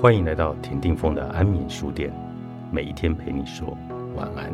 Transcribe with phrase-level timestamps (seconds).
[0.00, 2.10] 欢迎来到田定峰的安眠书店，
[2.72, 3.76] 每一天陪你说
[4.16, 4.50] 晚安。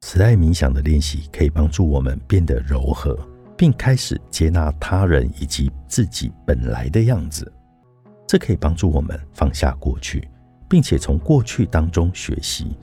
[0.00, 3.16] 慈爱冥想的练习可以帮助我们变得柔和，
[3.56, 7.52] 并开始接纳他人以及自己本来的样子。
[8.26, 10.28] 这可以帮助我们放下过去。
[10.72, 12.74] 并且从过去当中学习，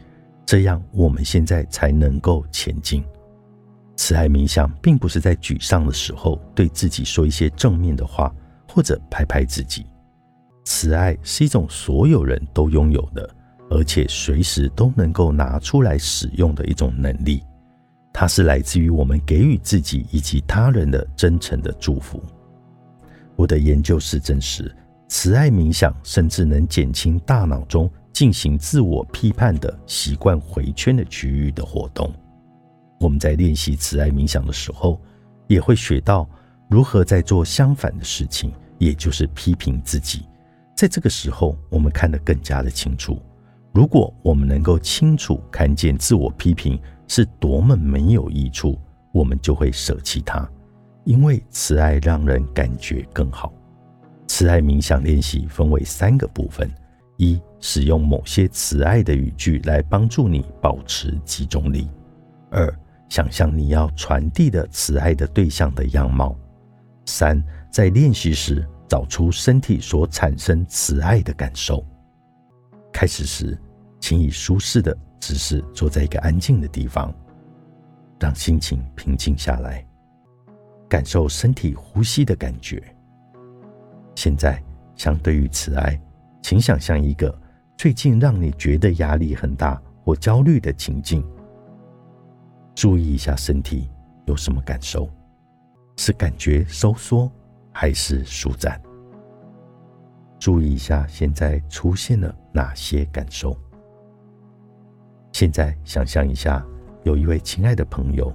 [0.45, 3.03] 这样我们现在才能够前进。
[3.95, 8.31] 慈爱冥想并不是在沮丧的时候对自己说一些正面的话，
[8.71, 9.87] 或者拍拍自己。
[10.65, 13.27] 慈爱是一种所有人都拥有的，
[13.71, 17.41] 而且随时都能够拿出来使用的一种能力。
[18.13, 22.21] 它是来自于我们给予自己以及他人的真诚的祝福。
[23.35, 24.71] 我的研究是证实。
[25.09, 32.13] 慈爱冥想甚至能减轻大脑中进行自我批判的习惯回圈的区域的活动。
[32.99, 35.01] 我们在练习慈爱冥想的时候，
[35.47, 36.29] 也会学到
[36.69, 40.27] 如何在做相反的事情，也就是批评自己。
[40.75, 43.19] 在这个时候，我们看得更加的清楚。
[43.73, 48.77] 如果我们能够清楚看见自我批评是多么没有益处，
[49.11, 50.47] 我们就会舍弃它，
[51.03, 53.51] 因为慈爱让人感觉更好。
[54.29, 56.69] 慈爱冥想练习分为三个部分：
[57.17, 61.89] 一、使用某些慈爱的语句来帮助你保持集中力；
[62.51, 62.71] 二、
[63.09, 66.37] 想象你要传递的慈爱的对象的样貌；
[67.07, 71.83] 三、在练习时找出身体所产生慈爱的感受。
[72.93, 73.57] 开始时，
[73.99, 77.11] 请以舒适的姿势坐在一个安静的地方，
[78.19, 79.83] 让心情平静下来，
[80.87, 82.81] 感受身体呼吸的感觉。
[84.21, 84.61] 现在，
[84.97, 85.97] 相对于慈爱，
[86.41, 87.33] 请想象一个
[87.77, 91.25] 最近让你觉得压力很大或焦虑的情境。
[92.75, 93.89] 注意一下身体
[94.25, 95.09] 有什么感受，
[95.95, 97.31] 是感觉收缩
[97.71, 98.77] 还是舒展？
[100.37, 103.57] 注意一下现在出现了哪些感受。
[105.31, 106.61] 现在想象一下，
[107.03, 108.33] 有一位亲爱的朋友，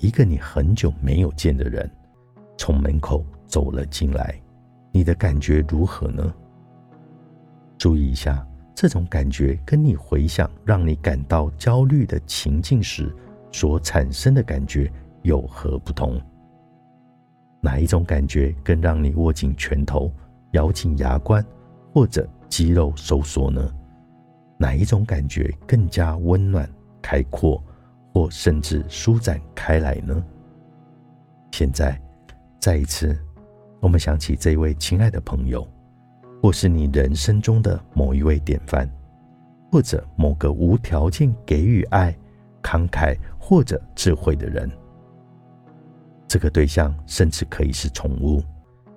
[0.00, 1.90] 一个你很久没有见的人，
[2.58, 4.38] 从门口走了进来。
[4.98, 6.34] 你的感觉如何呢？
[7.78, 8.44] 注意一下，
[8.74, 13.14] 这种感觉跟你回想让你感到焦虑的情境时
[13.52, 14.90] 所产生的感觉
[15.22, 16.20] 有何不同？
[17.60, 20.12] 哪一种感觉更让你握紧拳头、
[20.50, 21.46] 咬紧牙关，
[21.94, 23.72] 或者肌肉收缩呢？
[24.58, 26.68] 哪一种感觉更加温暖、
[27.00, 27.62] 开阔，
[28.12, 30.20] 或甚至舒展开来呢？
[31.52, 31.96] 现在，
[32.58, 33.16] 再一次。
[33.80, 35.66] 我们想起这位亲爱的朋友，
[36.42, 38.90] 或是你人生中的某一位典范，
[39.70, 42.16] 或者某个无条件给予爱、
[42.62, 44.68] 慷慨或者智慧的人。
[46.26, 48.42] 这个对象甚至可以是宠物，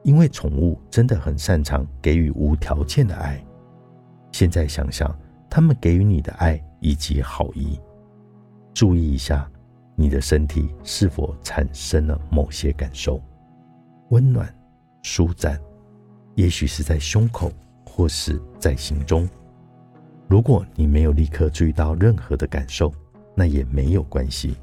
[0.03, 3.41] 因为宠物真的很擅长给予无条件的爱。
[4.31, 5.15] 现在想想
[5.49, 7.79] 他们给予你的爱以及好意，
[8.73, 9.49] 注意一下
[9.95, 13.21] 你的身体是否产生了某些感受，
[14.09, 14.51] 温暖。
[15.01, 15.59] 舒展，
[16.35, 17.51] 也许是在胸口，
[17.85, 19.27] 或是在心中。
[20.27, 22.93] 如果你没有立刻注意到任何的感受，
[23.35, 24.55] 那也没有关系。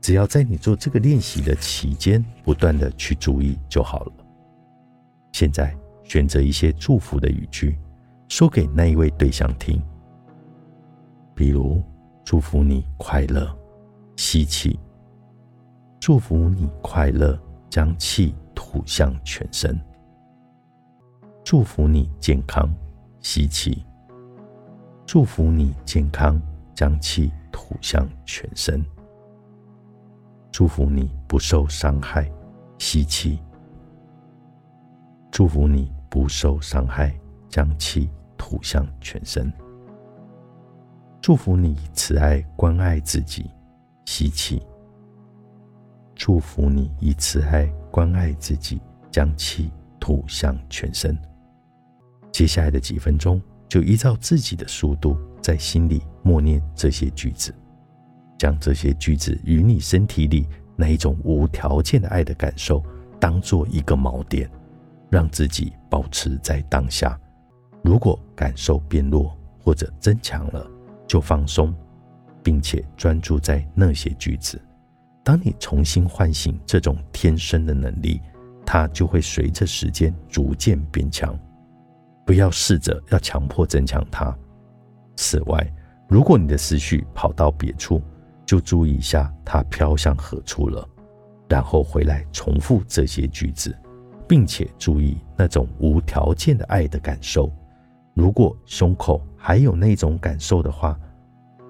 [0.00, 4.12] 只要在你做这个练习的期间，不断的去注意就好了。
[5.32, 7.78] 现在选择一些祝福的语句，
[8.28, 9.80] 说给那一位对象听。
[11.34, 11.82] 比如，
[12.24, 13.56] 祝福你快乐，
[14.16, 14.78] 吸气；
[15.98, 17.38] 祝福你快乐，
[17.70, 18.34] 将气。
[18.74, 19.78] 吐向全身，
[21.44, 22.68] 祝福你健康，
[23.20, 23.84] 吸气；
[25.06, 26.42] 祝福你健康，
[26.74, 28.82] 将气吐向全身；
[30.50, 32.28] 祝福你不受伤害，
[32.78, 33.38] 吸气；
[35.30, 37.16] 祝福你不受伤害，
[37.48, 39.48] 将气吐向全身；
[41.20, 43.48] 祝福你慈爱关爱自己，
[44.04, 44.60] 吸气。
[46.16, 49.70] 祝福你以慈爱关爱自己，将气
[50.00, 51.16] 吐向全身。
[52.32, 57.54] 接下来的几分钟，就依照自己的速度，在心里默念这些句子，
[58.36, 60.44] 将这些句子与你身体里
[60.74, 62.82] 那一种无条件的爱的感受，
[63.20, 64.50] 当做一个锚点，
[65.08, 67.16] 让自己保持在当下。
[67.84, 70.68] 如果感受变弱或者增强了，
[71.06, 71.72] 就放松，
[72.42, 74.60] 并且专注在那些句子。
[75.24, 78.20] 当你重新唤醒这种天生的能力，
[78.64, 81.36] 它就会随着时间逐渐变强。
[82.26, 84.36] 不要试着要强迫增强它。
[85.16, 85.74] 此外，
[86.08, 88.02] 如果你的思绪跑到别处，
[88.44, 90.86] 就注意一下它飘向何处了，
[91.48, 93.74] 然后回来重复这些句子，
[94.28, 97.50] 并且注意那种无条件的爱的感受。
[98.12, 100.98] 如果胸口还有那种感受的话，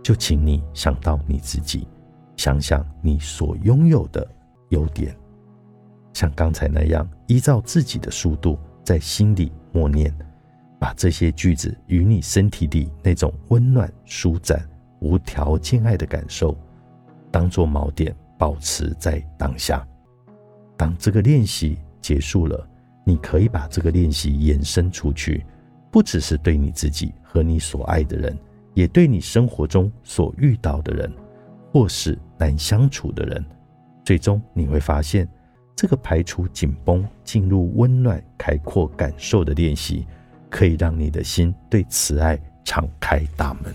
[0.02, 1.86] 就请你想到你自己，
[2.36, 4.26] 想想你所拥有的
[4.70, 5.16] 优点，
[6.12, 10.14] 像刚才那样，依照自己的速度在心里默念，
[10.78, 14.68] 把这些句子与你身体里那种温暖、舒展、
[15.00, 16.56] 无条件爱的感受，
[17.30, 19.86] 当做锚点，保持在当下。
[20.76, 22.68] 当这个练习结束了，
[23.04, 25.44] 你可以把这个练习延伸出去。
[25.90, 28.36] 不只是对你自己和你所爱的人，
[28.74, 31.12] 也对你生活中所遇到的人，
[31.72, 33.44] 或是难相处的人。
[34.04, 35.28] 最终你会发现，
[35.74, 40.06] 这个排除紧绷、进入温暖、开阔感受的练习，
[40.50, 43.74] 可以让你的心对慈爱敞开大门。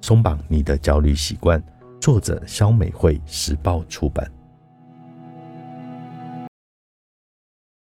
[0.00, 1.62] 松绑你的焦虑习惯。
[2.00, 4.30] 作者：肖美惠，时报出版。